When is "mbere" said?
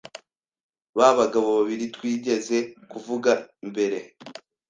3.69-3.97